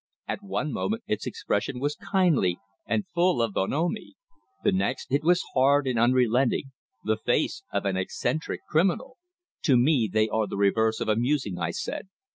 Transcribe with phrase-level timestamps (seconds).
[0.27, 2.57] At one moment its expression was kindly
[2.87, 4.15] and full of bonhomie,
[4.63, 6.71] the next it was hard and unrelenting
[7.03, 9.17] the face of an eccentric criminal.
[9.65, 12.07] "To me they are the reverse of amusing," I said.